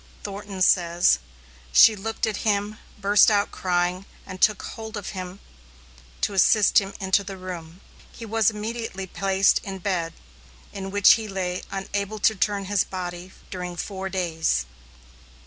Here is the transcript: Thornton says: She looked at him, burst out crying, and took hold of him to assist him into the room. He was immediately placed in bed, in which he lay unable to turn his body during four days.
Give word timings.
Thornton 0.23 0.63
says: 0.63 1.19
She 1.71 1.95
looked 1.95 2.25
at 2.25 2.37
him, 2.37 2.79
burst 2.97 3.29
out 3.29 3.51
crying, 3.51 4.07
and 4.25 4.41
took 4.41 4.63
hold 4.63 4.97
of 4.97 5.09
him 5.09 5.39
to 6.21 6.33
assist 6.33 6.79
him 6.81 6.95
into 6.99 7.23
the 7.23 7.37
room. 7.37 7.81
He 8.11 8.25
was 8.25 8.49
immediately 8.49 9.05
placed 9.05 9.61
in 9.63 9.77
bed, 9.77 10.13
in 10.73 10.89
which 10.89 11.11
he 11.13 11.27
lay 11.27 11.61
unable 11.69 12.17
to 12.17 12.33
turn 12.33 12.65
his 12.65 12.83
body 12.83 13.31
during 13.51 13.75
four 13.75 14.09
days. 14.09 14.65